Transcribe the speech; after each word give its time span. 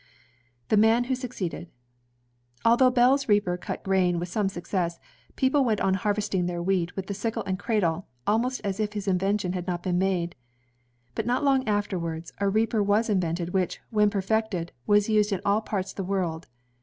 The 0.69 0.77
Man 0.81 1.03
who 1.03 1.13
Succeeded 1.15 1.69
Although 2.65 2.89
Bell's 2.89 3.29
reaper 3.29 3.55
cut 3.55 3.83
grain 3.83 4.17
with 4.17 4.29
some 4.29 4.49
success, 4.49 4.97
people 5.35 5.63
went 5.63 5.79
on 5.79 5.93
harvesting 5.93 6.47
their 6.47 6.59
wheat 6.59 6.95
with 6.95 7.05
the 7.05 7.13
sidde 7.13 7.43
and 7.45 7.59
cradle, 7.59 8.07
almost 8.25 8.61
as 8.63 8.79
if 8.79 8.93
his 8.93 9.07
invention 9.07 9.53
had 9.53 9.67
not 9.67 9.83
been 9.83 9.99
made. 9.99 10.33
But 11.13 11.27
not 11.27 11.43
long 11.43 11.67
afterwards, 11.67 12.33
a 12.39 12.49
reaper 12.49 12.81
was 12.81 13.11
invented 13.11 13.51
which, 13.53 13.79
when 13.91 14.09
perfected, 14.09 14.71
was 14.87 15.07
used 15.07 15.31
in 15.31 15.39
all 15.45 15.61
parts 15.61 15.91
of 15.91 15.97
the 15.97 16.03
world. 16.03 16.47